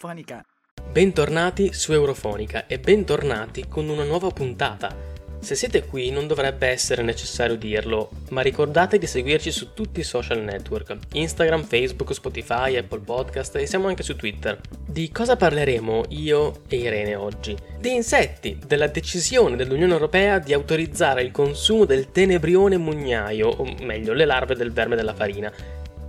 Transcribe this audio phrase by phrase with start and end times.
[0.00, 0.44] Eurofonica.
[0.92, 4.94] Bentornati su Eurofonica e bentornati con una nuova puntata.
[5.40, 10.04] Se siete qui non dovrebbe essere necessario dirlo, ma ricordate di seguirci su tutti i
[10.04, 14.60] social network, Instagram, Facebook, Spotify, Apple Podcast e siamo anche su Twitter.
[14.86, 17.56] Di cosa parleremo io e Irene oggi?
[17.80, 24.12] Di insetti, della decisione dell'Unione Europea di autorizzare il consumo del tenebrione mugnaio, o meglio
[24.12, 25.52] le larve del verme della farina,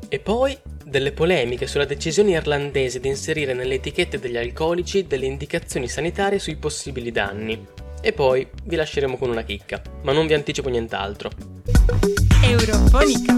[0.07, 0.55] e poi
[0.89, 6.57] delle polemiche sulla decisione irlandese di inserire nelle etichette degli alcolici delle indicazioni sanitarie sui
[6.57, 7.65] possibili danni.
[8.01, 11.29] E poi vi lasceremo con una chicca, ma non vi anticipo nient'altro.
[12.43, 13.37] Eurofonica.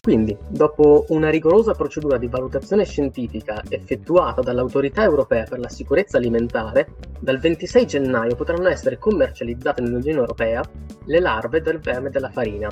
[0.00, 6.94] Quindi, dopo una rigorosa procedura di valutazione scientifica effettuata dall'Autorità Europea per la Sicurezza Alimentare,
[7.18, 10.62] dal 26 gennaio potranno essere commercializzate nell'Unione Europea
[11.06, 12.68] le larve del verme della farina,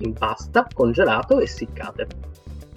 [0.00, 2.06] in pasta, congelato e essiccate.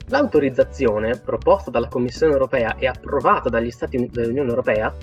[0.10, 4.94] L'autorizzazione, proposta dalla Commissione europea e approvata dagli Stati dell'Unione Europea,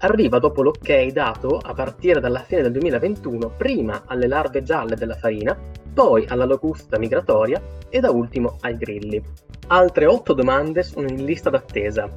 [0.00, 5.14] arriva dopo l'ok dato a partire dalla fine del 2021 prima alle larve gialle della
[5.14, 5.56] farina,
[5.94, 9.22] poi alla locusta migratoria e da ultimo ai grilli.
[9.68, 12.08] Altre otto domande sono in lista d'attesa.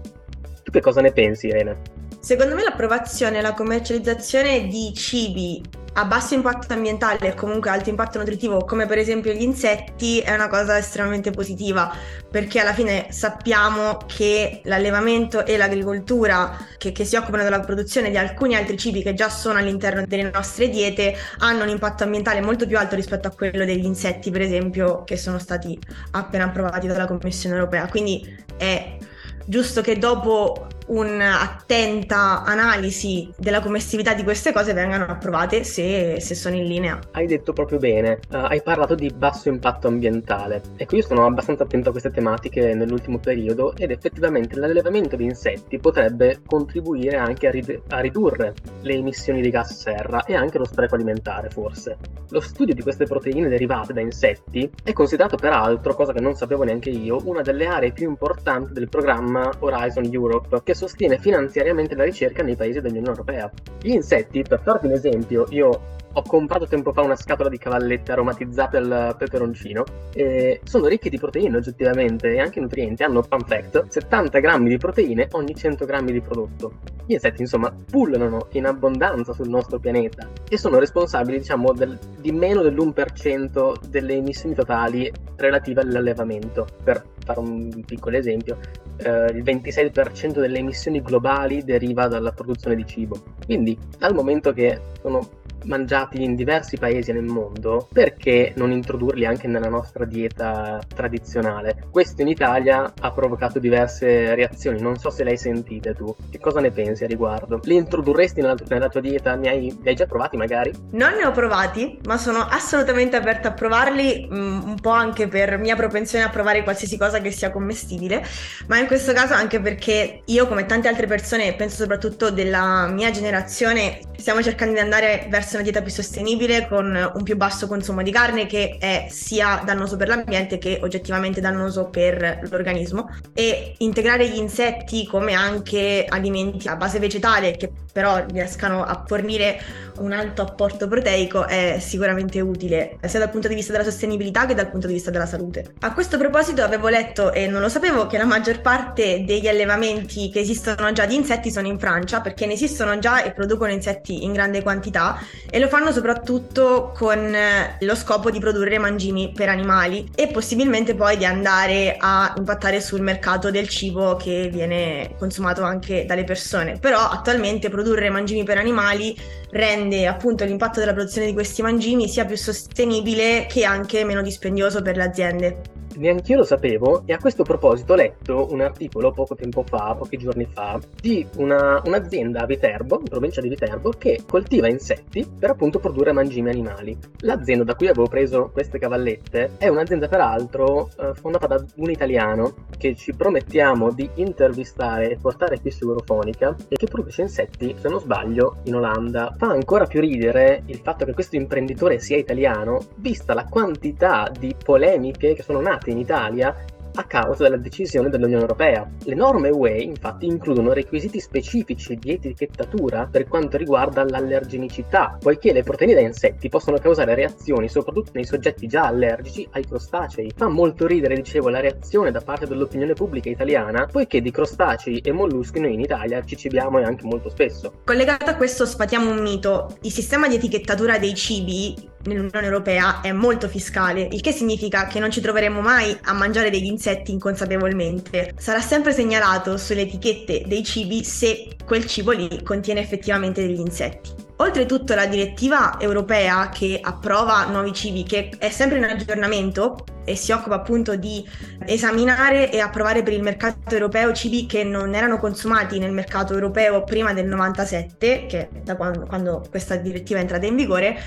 [0.64, 2.03] Tu che cosa ne pensi, Irene?
[2.24, 5.62] Secondo me l'approvazione e la commercializzazione di cibi
[5.96, 10.34] a basso impatto ambientale e comunque alto impatto nutritivo, come per esempio gli insetti, è
[10.34, 11.94] una cosa estremamente positiva,
[12.32, 18.16] perché alla fine sappiamo che l'allevamento e l'agricoltura che, che si occupano della produzione di
[18.18, 22.66] alcuni altri cibi che già sono all'interno delle nostre diete hanno un impatto ambientale molto
[22.66, 25.78] più alto rispetto a quello degli insetti, per esempio, che sono stati
[26.12, 27.86] appena approvati dalla Commissione europea.
[27.90, 28.98] Quindi è
[29.46, 36.56] giusto che dopo un'attenta analisi della commestività di queste cose vengano approvate se, se sono
[36.56, 37.00] in linea.
[37.12, 40.62] Hai detto proprio bene, uh, hai parlato di basso impatto ambientale.
[40.76, 45.80] Ecco, io sono abbastanza attento a queste tematiche nell'ultimo periodo ed effettivamente l'allevamento di insetti
[45.80, 50.66] potrebbe contribuire anche a, rid- a ridurre le emissioni di gas serra e anche lo
[50.66, 51.98] spreco alimentare, forse.
[52.30, 56.64] Lo studio di queste proteine derivate da insetti è considerato peraltro, cosa che non sapevo
[56.64, 61.96] neanche io, una delle aree più importanti del programma Horizon Europe, che che sostiene finanziariamente
[61.96, 63.50] la ricerca nei paesi dell'Unione Europea.
[63.80, 68.12] Gli insetti, per farti un esempio, io ho comprato tempo fa una scatola di cavallette
[68.12, 73.04] aromatizzate al peperoncino e sono ricchi di proteine oggettivamente e anche nutrienti.
[73.04, 76.74] Hanno, fun fact, 70 grammi di proteine ogni 100 grammi di prodotto.
[77.06, 82.32] Gli insetti, insomma, pullano in abbondanza sul nostro pianeta e sono responsabili, diciamo, del, di
[82.32, 86.68] meno dell'1% delle emissioni totali relative all'allevamento.
[86.84, 88.58] Per fare un piccolo esempio,
[88.98, 93.18] eh, il 26% delle emissioni globali deriva dalla produzione di cibo.
[93.46, 99.48] Quindi, dal momento che sono mangiati in diversi paesi nel mondo, perché non introdurli anche
[99.48, 101.86] nella nostra dieta tradizionale?
[101.90, 106.16] Questo in Italia ha provocato diverse reazioni, non so se le hai sentite tu.
[106.30, 107.60] Che cosa ne pensi a riguardo?
[107.64, 109.36] Li introdurresti nella, nella tua dieta?
[109.36, 110.72] Ne hai, li hai già provati magari?
[110.92, 115.58] Non ne ho provati, ma sono assolutamente aperta a provarli, mm, un po' anche per
[115.58, 118.26] mia propensione a provare qualsiasi cosa che sia commestibile,
[118.68, 123.12] ma in questo caso anche perché io come tante altre persone, penso soprattutto della mia
[123.12, 128.02] generazione, stiamo cercando di andare verso una dieta più sostenibile con un più basso consumo
[128.02, 134.28] di carne che è sia dannoso per l'ambiente che oggettivamente dannoso per l'organismo e integrare
[134.28, 139.62] gli insetti come anche alimenti a base vegetale che però riescano a fornire
[140.00, 144.56] un alto apporto proteico è sicuramente utile sia dal punto di vista della sostenibilità che
[144.56, 145.76] dal punto di vista della salute.
[145.82, 150.30] A questo proposito avevo letto e non lo sapevo che la maggior parte degli allevamenti
[150.30, 154.24] che esistono già di insetti sono in Francia perché ne esistono già e producono insetti
[154.24, 155.20] in grande quantità
[155.50, 157.36] e lo fanno soprattutto con
[157.80, 163.02] lo scopo di produrre mangimi per animali e possibilmente poi di andare a impattare sul
[163.02, 166.78] mercato del cibo che viene consumato anche dalle persone.
[166.80, 169.16] Però attualmente produrre mangimi per animali
[169.52, 174.82] rende appunto l'impatto della produzione di questi mangimi sia più sostenibile che anche meno dispendioso
[174.82, 175.62] per le aziende.
[175.98, 179.96] Neanche io lo sapevo e a questo proposito ho letto un articolo poco tempo fa,
[179.98, 185.28] pochi giorni fa, di una, un'azienda a Viterbo, in provincia di Viterbo, che coltiva insetti
[185.38, 186.98] per appunto produrre mangimi animali.
[187.20, 192.54] L'azienda da cui avevo preso queste cavallette è un'azienda peraltro eh, fondata da un italiano
[192.78, 197.90] che ci promettiamo di intervistare e portare qui su Eurofonica e che produce insetti, se
[197.90, 199.34] non sbaglio, in Olanda.
[199.38, 204.56] Fa ancora più ridere il fatto che questo imprenditore sia italiano, vista la quantità di
[204.62, 206.56] polemiche che sono nate in Italia
[206.96, 208.90] a causa della decisione dell'Unione Europea.
[209.04, 215.64] Le norme UE infatti includono requisiti specifici di etichettatura per quanto riguarda l'allergenicità, poiché le
[215.64, 220.32] proteine da insetti possono causare reazioni soprattutto nei soggetti già allergici ai crostacei.
[220.36, 225.12] Fa molto ridere, dicevo, la reazione da parte dell'opinione pubblica italiana, poiché di crostacei e
[225.12, 227.82] molluschi noi in Italia ci cibiamo e anche molto spesso.
[227.86, 229.78] Collegato a questo sfatiamo un mito.
[229.82, 235.00] Il sistema di etichettatura dei cibi nell'Unione Europea è molto fiscale, il che significa che
[235.00, 238.34] non ci troveremo mai a mangiare degli insetti inconsapevolmente.
[238.38, 244.24] Sarà sempre segnalato sulle etichette dei cibi se quel cibo lì contiene effettivamente degli insetti.
[244.38, 250.32] Oltretutto la direttiva europea che approva nuovi cibi, che è sempre in aggiornamento e si
[250.32, 251.24] occupa appunto di
[251.66, 256.84] esaminare e approvare per il mercato europeo cibi che non erano consumati nel mercato europeo
[256.84, 261.00] prima del 97, che è da quando, quando questa direttiva è entrata in vigore,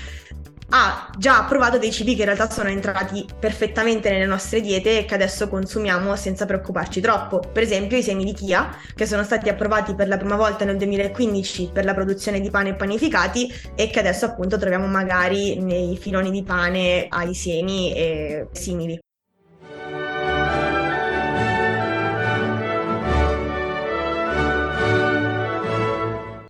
[0.69, 5.05] ha già approvato dei cibi che in realtà sono entrati perfettamente nelle nostre diete e
[5.05, 7.39] che adesso consumiamo senza preoccuparci troppo.
[7.39, 10.77] Per esempio i semi di chia, che sono stati approvati per la prima volta nel
[10.77, 15.97] 2015 per la produzione di pane e panificati e che adesso appunto troviamo magari nei
[15.97, 18.99] filoni di pane ai semi e simili.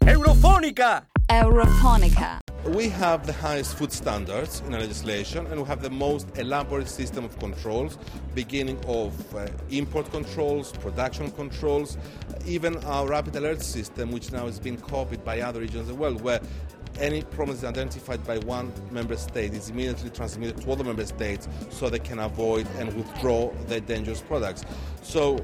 [0.05, 1.05] Eurofonica!
[1.25, 2.39] Eurofonica.
[2.67, 6.89] We have the highest food standards in our legislation and we have the most elaborate
[6.89, 7.97] system of controls,
[8.35, 11.97] beginning of uh, import controls, production controls,
[12.45, 15.95] even our rapid alert system, which now has been copied by other regions of the
[15.95, 16.41] world, where
[16.99, 21.47] any problem is identified by one member state is immediately transmitted to other member states
[21.69, 24.65] so they can avoid and withdraw their dangerous products.
[25.03, 25.39] So,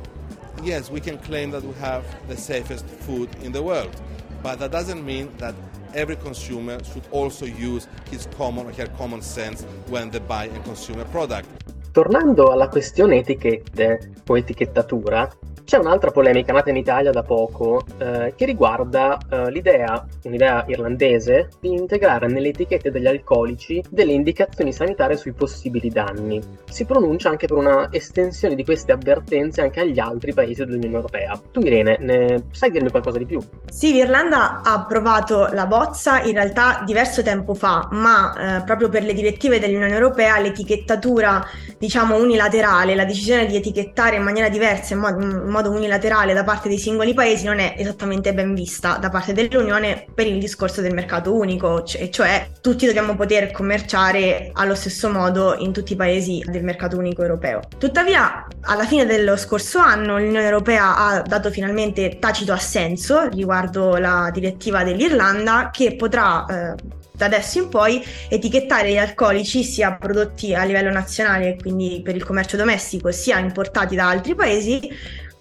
[0.61, 3.95] yes, we can claim that we have the safest food in the world,
[4.41, 5.55] but that doesn't mean that
[5.93, 10.63] every consumer should also use his common or her common sense when they buy and
[10.63, 11.47] consume a product.
[11.93, 15.29] Tornando alla questione etichette o etichettatura,
[15.63, 21.49] c'è un'altra polemica nata in Italia da poco eh, che riguarda eh, l'idea, un'idea irlandese,
[21.61, 26.41] di integrare nelle etichette degli alcolici delle indicazioni sanitarie sui possibili danni.
[26.65, 31.39] Si pronuncia anche per una estensione di queste avvertenze anche agli altri paesi dell'Unione Europea.
[31.51, 33.39] Tu Irene, ne sai dirmi qualcosa di più?
[33.71, 39.03] Sì, l'Irlanda ha approvato la bozza in realtà diverso tempo fa, ma eh, proprio per
[39.03, 41.41] le direttive dell'Unione Europea l'etichettatura,
[41.83, 46.69] diciamo, unilaterale, la decisione di etichettare in maniera diversa, in modo, modo unilaterale da parte
[46.69, 50.93] dei singoli paesi non è esattamente ben vista da parte dell'Unione per il discorso del
[50.93, 56.41] mercato unico, cioè, cioè tutti dobbiamo poter commerciare allo stesso modo in tutti i paesi
[56.47, 57.59] del mercato unico europeo.
[57.77, 64.29] Tuttavia, alla fine dello scorso anno l'Unione Europea ha dato finalmente tacito assenso riguardo la
[64.31, 70.63] direttiva dell'Irlanda che potrà eh, da adesso in poi etichettare gli alcolici sia prodotti a
[70.63, 74.89] livello nazionale, quindi per il commercio domestico, sia importati da altri paesi,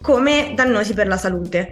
[0.00, 1.70] come dannosi per la salute.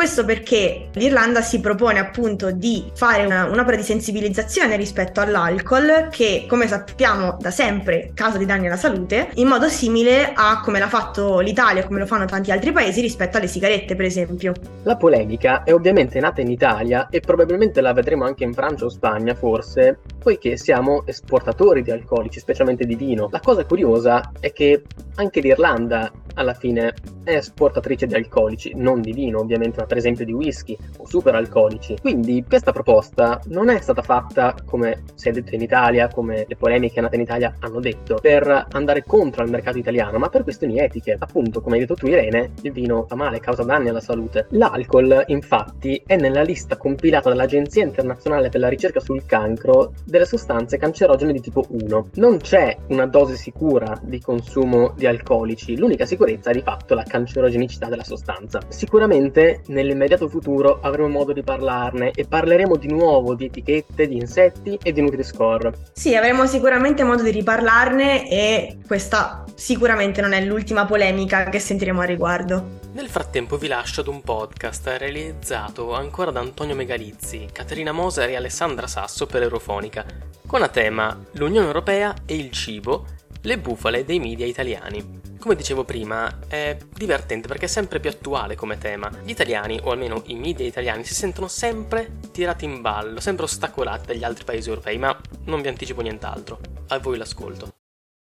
[0.00, 6.46] Questo perché l'Irlanda si propone appunto di fare una, un'opera di sensibilizzazione rispetto all'alcol che,
[6.48, 10.88] come sappiamo da sempre, causa di danni alla salute, in modo simile a come l'ha
[10.88, 14.54] fatto l'Italia, come lo fanno tanti altri paesi rispetto alle sigarette, per esempio.
[14.84, 18.88] La polemica è ovviamente nata in Italia e probabilmente la vedremo anche in Francia o
[18.88, 23.28] Spagna, forse, poiché siamo esportatori di alcolici, specialmente di vino.
[23.30, 24.82] La cosa curiosa è che
[25.16, 30.24] anche l'Irlanda alla fine è esportatrice di alcolici, non di vino, ovviamente, ma per esempio
[30.24, 31.96] di whisky o super alcolici.
[32.00, 36.54] Quindi questa proposta non è stata fatta, come si è detto in Italia, come le
[36.54, 40.78] polemiche nate in Italia hanno detto, per andare contro il mercato italiano, ma per questioni
[40.78, 41.16] etiche.
[41.18, 44.46] Appunto, come hai detto tu Irene, il vino fa male, causa danni alla salute.
[44.50, 50.78] L'alcol, infatti, è nella lista compilata dall'Agenzia Internazionale per la ricerca sul cancro delle sostanze
[50.78, 52.10] cancerogene di tipo 1.
[52.14, 57.02] Non c'è una dose sicura di consumo di alcolici, l'unica sicurezza è di fatto la
[57.02, 58.60] cancerogenicità della sostanza.
[58.68, 64.78] Sicuramente nell'immediato futuro avremo modo di parlarne e parleremo di nuovo di etichette, di insetti
[64.82, 65.72] e di Nutri-Score.
[65.92, 72.00] Sì, avremo sicuramente modo di riparlarne e questa sicuramente non è l'ultima polemica che sentiremo
[72.00, 72.78] a riguardo.
[72.92, 78.36] Nel frattempo vi lascio ad un podcast realizzato ancora da Antonio Megalizzi, Caterina Moser e
[78.36, 80.04] Alessandra Sasso per Eurofonica,
[80.46, 83.06] con a tema L'Unione Europea e il cibo
[83.42, 85.18] le bufale dei media italiani.
[85.38, 89.10] Come dicevo prima, è divertente perché è sempre più attuale come tema.
[89.24, 94.06] Gli italiani, o almeno i media italiani, si sentono sempre tirati in ballo, sempre ostacolati
[94.06, 96.60] dagli altri paesi europei, ma non vi anticipo nient'altro.
[96.88, 97.76] A voi l'ascolto.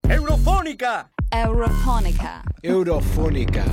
[0.08, 1.10] Eurofonica!
[1.28, 2.42] Eurofonica.
[2.60, 3.64] Eurofonica.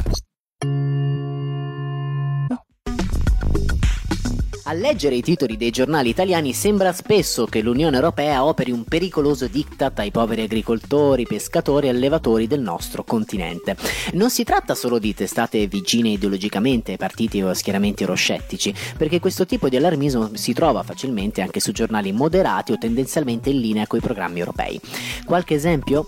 [4.69, 9.47] A leggere i titoli dei giornali italiani sembra spesso che l'Unione Europea operi un pericoloso
[9.47, 13.75] diktat ai poveri agricoltori, pescatori e allevatori del nostro continente.
[14.13, 19.47] Non si tratta solo di testate vicine ideologicamente ai partiti o schieramenti euroscettici, perché questo
[19.47, 23.97] tipo di allarmismo si trova facilmente anche su giornali moderati o tendenzialmente in linea con
[23.97, 24.79] i programmi europei.
[25.25, 26.05] Qualche esempio?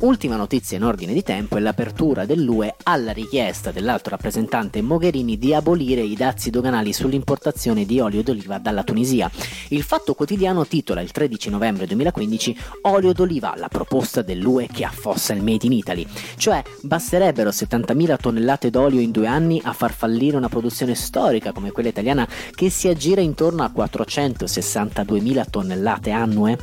[0.00, 5.52] Ultima notizia in ordine di tempo è l'apertura dell'UE alla richiesta dell'alto rappresentante Mogherini di
[5.52, 9.30] abolire i dazi doganali sull'importazione di olio d'oliva dalla Tunisia.
[9.68, 15.34] Il Fatto Quotidiano titola il 13 novembre 2015 Olio d'oliva, la proposta dell'UE che affossa
[15.34, 16.06] il Made in Italy.
[16.36, 21.72] Cioè, basterebbero 70.000 tonnellate d'olio in due anni a far fallire una produzione storica come
[21.72, 26.58] quella italiana che si aggira intorno a 462.000 tonnellate annue?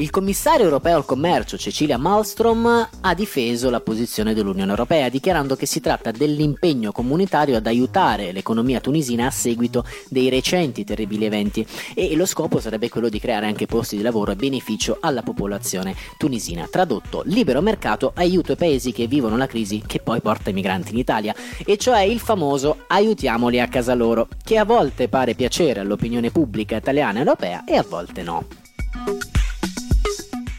[0.00, 5.66] Il commissario europeo al commercio Cecilia Malmström ha difeso la posizione dell'Unione Europea, dichiarando che
[5.66, 12.14] si tratta dell'impegno comunitario ad aiutare l'economia tunisina a seguito dei recenti terribili eventi e
[12.14, 16.68] lo scopo sarebbe quello di creare anche posti di lavoro a beneficio alla popolazione tunisina.
[16.70, 20.92] Tradotto, libero mercato aiuto ai paesi che vivono la crisi che poi porta i migranti
[20.92, 21.34] in Italia,
[21.66, 26.76] e cioè il famoso aiutiamoli a casa loro, che a volte pare piacere all'opinione pubblica
[26.76, 28.46] italiana e europea e a volte no.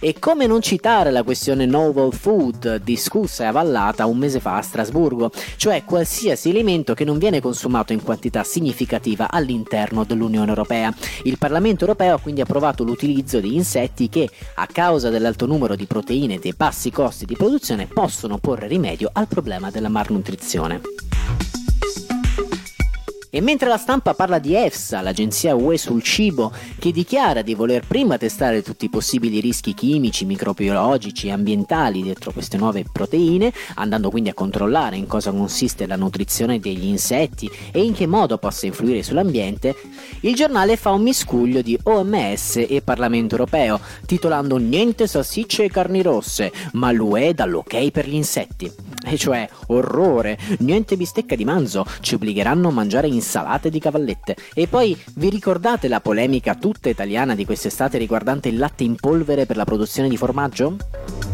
[0.01, 4.62] E come non citare la questione novel food discussa e avallata un mese fa a
[4.62, 10.94] Strasburgo, cioè qualsiasi alimento che non viene consumato in quantità significativa all'interno dell'Unione Europea.
[11.24, 15.86] Il Parlamento europeo ha quindi approvato l'utilizzo di insetti che, a causa dell'alto numero di
[15.86, 20.79] proteine e dei bassi costi di produzione, possono porre rimedio al problema della malnutrizione.
[23.31, 27.86] E mentre la stampa parla di EFSA, l'agenzia UE sul cibo, che dichiara di voler
[27.86, 34.09] prima testare tutti i possibili rischi chimici, microbiologici e ambientali dietro queste nuove proteine, andando
[34.09, 38.65] quindi a controllare in cosa consiste la nutrizione degli insetti e in che modo possa
[38.65, 39.75] influire sull'ambiente,
[40.21, 46.01] il giornale fa un miscuglio di OMS e Parlamento europeo, titolando Niente salsicce e carni
[46.01, 48.88] rosse, ma l'UE dà l'ok per gli insetti.
[49.10, 54.36] E cioè, orrore, niente bistecca di manzo, ci obbligheranno a mangiare insalate di cavallette.
[54.54, 59.46] E poi vi ricordate la polemica tutta italiana di quest'estate riguardante il latte in polvere
[59.46, 61.28] per la produzione di formaggio?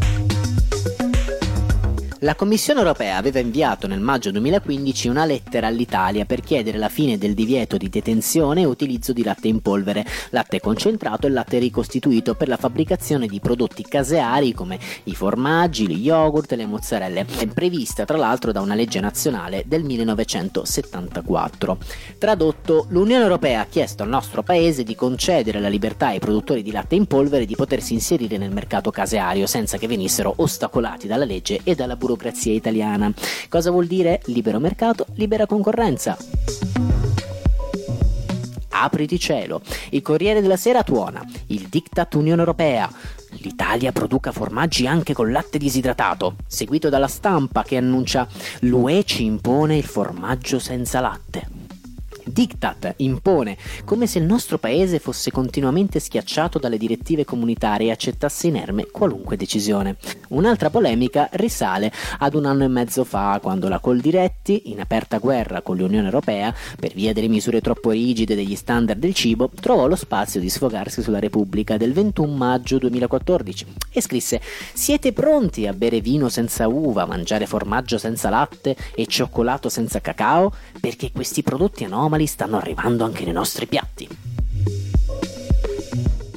[2.25, 7.19] La Commissione europea aveva inviato nel maggio 2015 una lettera all'Italia per chiedere la fine
[7.19, 12.33] del divieto di detenzione e utilizzo di latte in polvere, latte concentrato e latte ricostituito
[12.33, 18.05] per la fabbricazione di prodotti caseari come i formaggi, gli yogurt e le mozzarelle, prevista
[18.05, 21.77] tra l'altro da una legge nazionale del 1974.
[22.17, 26.71] Tradotto, l'Unione Europea ha chiesto al nostro paese di concedere la libertà ai produttori di
[26.71, 31.59] latte in polvere di potersi inserire nel mercato caseario senza che venissero ostacolati dalla legge
[31.63, 33.13] e dalla burocrazia burocrazia italiana.
[33.49, 36.17] Cosa vuol dire libero mercato, libera concorrenza?
[38.69, 39.61] Apriti cielo.
[39.91, 41.23] Il Corriere della Sera tuona.
[41.47, 42.89] Il diktat Unione Europea.
[43.39, 48.27] L'Italia produca formaggi anche con latte disidratato, seguito dalla stampa che annuncia
[48.61, 51.64] l'UE ci impone il formaggio senza latte
[52.25, 58.47] diktat, impone, come se il nostro paese fosse continuamente schiacciato dalle direttive comunitarie e accettasse
[58.47, 59.97] inerme qualunque decisione.
[60.29, 65.61] Un'altra polemica risale ad un anno e mezzo fa, quando la Coldiretti, in aperta guerra
[65.61, 69.95] con l'Unione Europea, per via delle misure troppo rigide degli standard del cibo, trovò lo
[69.95, 74.41] spazio di sfogarsi sulla Repubblica del 21 maggio 2014 e scrisse
[74.73, 80.51] Siete pronti a bere vino senza uva, mangiare formaggio senza latte e cioccolato senza cacao?
[80.79, 84.07] Perché questi prodotti anomali anomali stanno arrivando anche nei nostri piatti.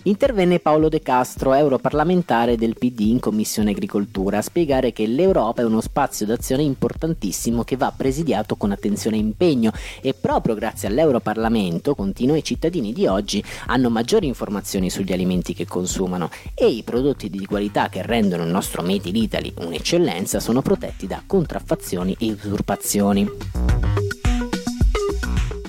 [0.05, 5.67] Intervenne Paolo De Castro, europarlamentare del PD in Commissione Agricoltura, a spiegare che l'Europa è
[5.67, 9.71] uno spazio d'azione importantissimo che va presidiato con attenzione e impegno
[10.01, 15.67] e proprio grazie all'Europarlamento, continua, i cittadini di oggi hanno maggiori informazioni sugli alimenti che
[15.67, 20.63] consumano e i prodotti di qualità che rendono il nostro Made in Italy un'eccellenza sono
[20.63, 23.88] protetti da contraffazioni e usurpazioni.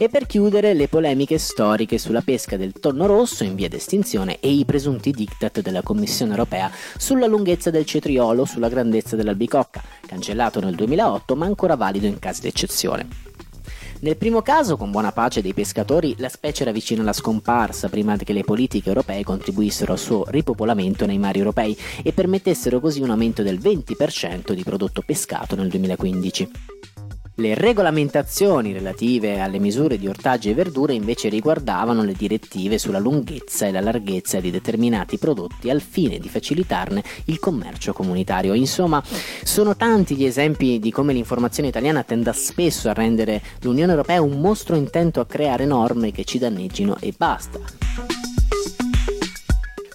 [0.01, 4.49] E per chiudere le polemiche storiche sulla pesca del tonno rosso in via d'estinzione e
[4.49, 10.75] i presunti diktat della Commissione europea sulla lunghezza del cetriolo, sulla grandezza dell'albicocca, cancellato nel
[10.75, 13.07] 2008 ma ancora valido in casi d'eccezione.
[13.99, 18.15] Nel primo caso, con buona pace dei pescatori, la specie era vicina alla scomparsa prima
[18.15, 23.09] che le politiche europee contribuissero al suo ripopolamento nei mari europei e permettessero così un
[23.09, 26.78] aumento del 20% di prodotto pescato nel 2015.
[27.39, 33.65] Le regolamentazioni relative alle misure di ortaggi e verdure invece riguardavano le direttive sulla lunghezza
[33.65, 38.53] e la larghezza di determinati prodotti al fine di facilitarne il commercio comunitario.
[38.53, 39.01] Insomma,
[39.43, 44.41] sono tanti gli esempi di come l'informazione italiana tenda spesso a rendere l'Unione Europea un
[44.41, 48.08] mostro intento a creare norme che ci danneggino e basta.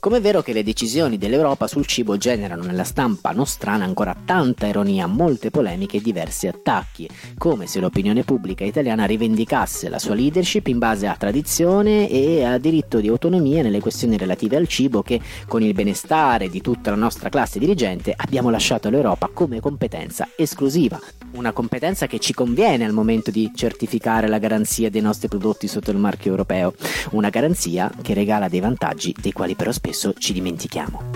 [0.04, 4.66] Come è vero che le decisioni dell'Europa sul cibo generano nella stampa nostrana ancora tanta
[4.66, 7.08] ironia, molte polemiche e diversi attacchi,
[7.38, 12.58] come se l'opinione pubblica italiana rivendicasse la sua leadership in base a tradizione e a
[12.58, 16.96] diritto di autonomia nelle questioni relative al cibo che, con il benestare di tutta la
[16.96, 21.00] nostra classe dirigente, abbiamo lasciato all'Europa come competenza esclusiva.
[21.34, 25.90] Una competenza che ci conviene al momento di certificare la garanzia dei nostri prodotti sotto
[25.90, 26.74] il marchio europeo,
[27.10, 31.10] una garanzia che regala dei vantaggi dei quali però spesso ci dimentichiamo.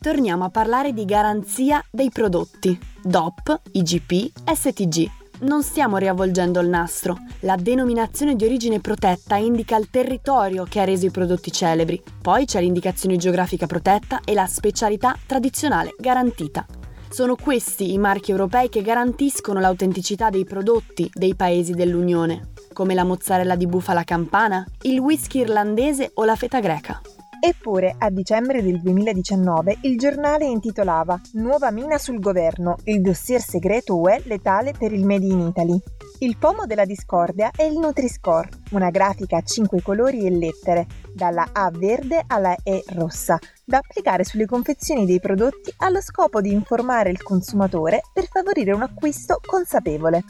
[0.00, 5.17] Torniamo a parlare di garanzia dei prodotti, DOP, IGP, STG.
[5.40, 7.16] Non stiamo riavvolgendo il nastro.
[7.40, 12.02] La denominazione di origine protetta indica il territorio che ha reso i prodotti celebri.
[12.20, 16.66] Poi c'è l'indicazione geografica protetta e la specialità tradizionale garantita.
[17.08, 23.04] Sono questi i marchi europei che garantiscono l'autenticità dei prodotti dei paesi dell'Unione, come la
[23.04, 27.00] mozzarella di bufala campana, il whisky irlandese o la feta greca.
[27.40, 33.96] Eppure, a dicembre del 2019, il giornale intitolava Nuova mina sul governo, il dossier segreto
[33.96, 35.80] UE letale per il Made in Italy.
[36.18, 41.50] Il pomo della discordia è il Nutri-Score, una grafica a 5 colori e lettere, dalla
[41.52, 47.10] A verde alla E rossa, da applicare sulle confezioni dei prodotti allo scopo di informare
[47.10, 50.24] il consumatore per favorire un acquisto consapevole.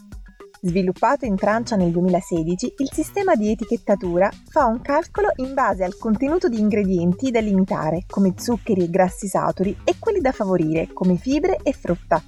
[0.61, 5.97] Sviluppato in Francia nel 2016, il sistema di etichettatura fa un calcolo in base al
[5.97, 11.17] contenuto di ingredienti da limitare, come zuccheri e grassi saturi, e quelli da favorire, come
[11.17, 12.21] fibre e frutta.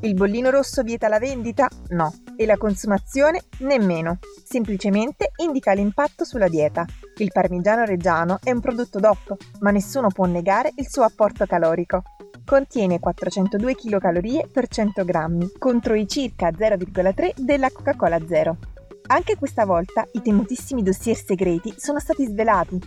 [0.00, 1.68] Il bollino rosso vieta la vendita?
[1.88, 2.14] No.
[2.36, 3.42] E la consumazione?
[3.58, 4.18] Nemmeno.
[4.44, 6.86] Semplicemente indica l'impatto sulla dieta.
[7.16, 12.02] Il parmigiano reggiano è un prodotto DOP, ma nessuno può negare il suo apporto calorico.
[12.46, 18.58] Contiene 402 kcal per 100 grammi, contro i circa 0,3 della Coca-Cola Zero.
[19.08, 22.80] Anche questa volta i temutissimi dossier segreti sono stati svelati.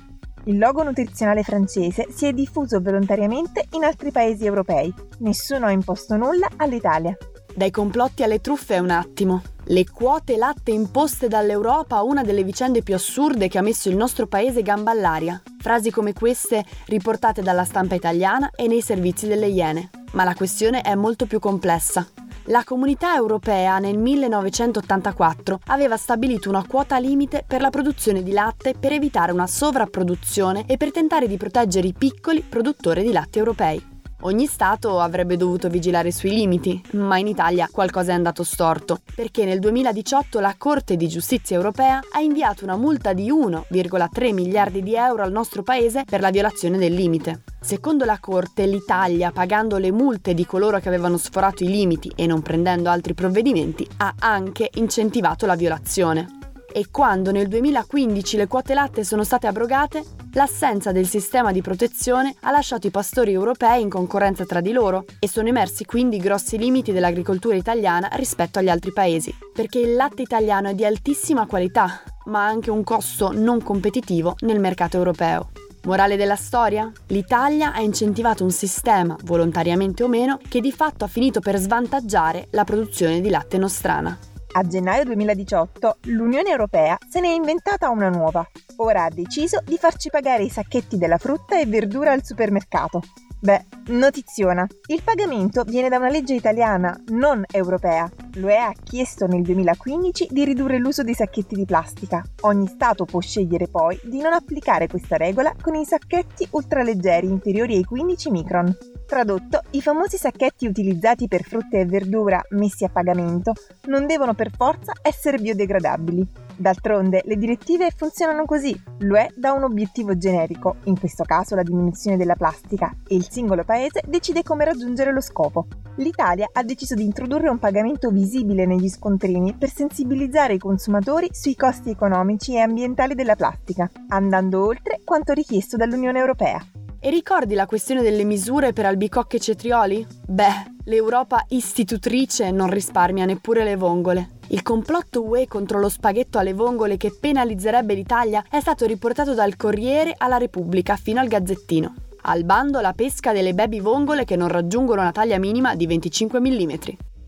[0.46, 4.94] Il logo nutrizionale francese si è diffuso volontariamente in altri paesi europei.
[5.20, 7.18] Nessuno ha imposto nulla all'Italia.
[7.54, 9.42] Dai complotti alle truffe è un attimo.
[9.72, 14.26] Le quote latte imposte dall'Europa, una delle vicende più assurde che ha messo il nostro
[14.26, 15.40] paese gamba all'aria.
[15.60, 19.92] Frasi come queste riportate dalla stampa italiana e nei servizi delle Iene.
[20.14, 22.04] Ma la questione è molto più complessa.
[22.46, 28.74] La comunità europea nel 1984 aveva stabilito una quota limite per la produzione di latte
[28.74, 33.89] per evitare una sovrapproduzione e per tentare di proteggere i piccoli produttori di latte europei.
[34.24, 39.46] Ogni Stato avrebbe dovuto vigilare sui limiti, ma in Italia qualcosa è andato storto, perché
[39.46, 44.94] nel 2018 la Corte di Giustizia europea ha inviato una multa di 1,3 miliardi di
[44.96, 47.44] euro al nostro paese per la violazione del limite.
[47.62, 52.28] Secondo la Corte, l'Italia, pagando le multe di coloro che avevano sforato i limiti e
[52.28, 56.39] non prendendo altri provvedimenti, ha anche incentivato la violazione
[56.72, 60.04] e quando nel 2015 le quote latte sono state abrogate,
[60.34, 65.06] l'assenza del sistema di protezione ha lasciato i pastori europei in concorrenza tra di loro
[65.20, 70.22] e sono emersi quindi grossi limiti dell'agricoltura italiana rispetto agli altri paesi, perché il latte
[70.22, 75.50] italiano è di altissima qualità, ma ha anche un costo non competitivo nel mercato europeo.
[75.84, 76.92] Morale della storia?
[77.08, 82.48] L'Italia ha incentivato un sistema, volontariamente o meno, che di fatto ha finito per svantaggiare
[82.52, 84.18] la produzione di latte nostrana.
[84.52, 88.44] A gennaio 2018 l'Unione Europea se ne è inventata una nuova.
[88.78, 93.02] Ora ha deciso di farci pagare i sacchetti della frutta e verdura al supermercato.
[93.40, 94.68] Beh, notiziona.
[94.88, 98.10] Il pagamento viene da una legge italiana, non europea.
[98.36, 102.24] L'UE ha chiesto nel 2015 di ridurre l'uso dei sacchetti di plastica.
[102.42, 107.76] Ogni Stato può scegliere poi di non applicare questa regola con i sacchetti ultraleggeri inferiori
[107.76, 108.78] ai 15 micron.
[109.08, 113.54] Tradotto, i famosi sacchetti utilizzati per frutta e verdura messi a pagamento
[113.88, 116.49] non devono per forza essere biodegradabili.
[116.60, 118.78] D'altronde le direttive funzionano così.
[119.00, 123.64] L'UE dà un obiettivo generico, in questo caso la diminuzione della plastica, e il singolo
[123.64, 125.68] paese decide come raggiungere lo scopo.
[125.96, 131.56] L'Italia ha deciso di introdurre un pagamento visibile negli scontrini per sensibilizzare i consumatori sui
[131.56, 136.62] costi economici e ambientali della plastica, andando oltre quanto richiesto dall'Unione Europea.
[137.00, 140.06] E ricordi la questione delle misure per albicocche e cetrioli?
[140.28, 144.38] Beh, l'Europa istitutrice non risparmia neppure le vongole.
[144.48, 149.56] Il complotto UE contro lo spaghetto alle vongole che penalizzerebbe l'Italia è stato riportato dal
[149.56, 151.94] Corriere alla Repubblica fino al Gazzettino.
[152.22, 156.40] Al bando la pesca delle baby vongole che non raggiungono una taglia minima di 25
[156.40, 156.72] mm.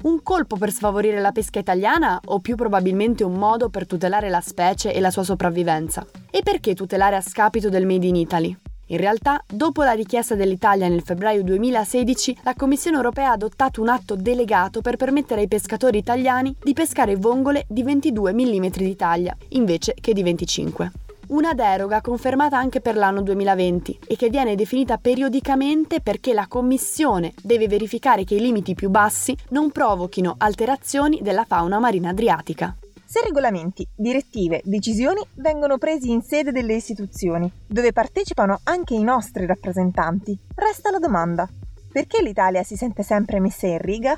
[0.02, 4.42] Un colpo per sfavorire la pesca italiana o più probabilmente un modo per tutelare la
[4.42, 6.04] specie e la sua sopravvivenza?
[6.32, 8.58] E perché tutelare a scapito del Made in Italy?
[8.92, 13.88] In realtà, dopo la richiesta dell'Italia nel febbraio 2016, la Commissione europea ha adottato un
[13.88, 19.36] atto delegato per permettere ai pescatori italiani di pescare vongole di 22 mm di taglia,
[19.50, 20.92] invece che di 25
[21.32, 27.32] una deroga confermata anche per l'anno 2020 e che viene definita periodicamente perché la Commissione
[27.42, 32.76] deve verificare che i limiti più bassi non provochino alterazioni della fauna marina adriatica.
[33.12, 39.46] Se regolamenti, direttive, decisioni vengono presi in sede delle istituzioni, dove partecipano anche i nostri
[39.46, 41.46] rappresentanti, resta la domanda:
[41.92, 44.18] perché l'Italia si sente sempre messa in riga?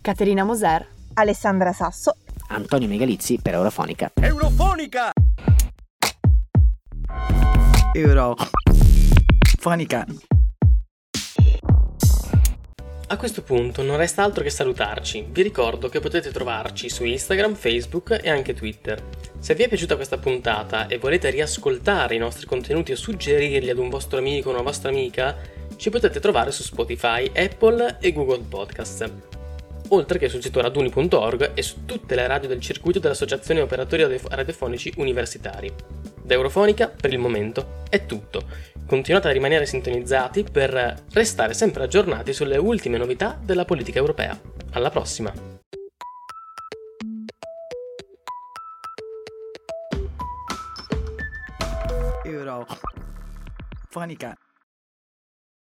[0.00, 0.84] Caterina Moser,
[1.14, 2.16] Alessandra Sasso,
[2.48, 4.10] Antonio Megalizzi per Eurofonica.
[4.14, 5.12] Eurofonica!
[7.94, 10.04] Eurofonica.
[13.08, 15.26] A questo punto non resta altro che salutarci.
[15.30, 19.00] Vi ricordo che potete trovarci su Instagram, Facebook e anche Twitter.
[19.38, 23.78] Se vi è piaciuta questa puntata e volete riascoltare i nostri contenuti o suggerirli ad
[23.78, 25.36] un vostro amico o una vostra amica,
[25.76, 29.08] ci potete trovare su Spotify, Apple e Google Podcast.
[29.90, 34.92] Oltre che sul sito raduni.org e su tutte le radio del circuito dell'Associazione Operatori Radiofonici
[34.96, 35.95] Universitari.
[36.26, 38.48] Da Eurofonica, per il momento, è tutto.
[38.84, 44.36] Continuate a rimanere sintonizzati per restare sempre aggiornati sulle ultime novità della politica europea.
[44.72, 45.32] Alla prossima!
[52.24, 54.36] Eurofonica.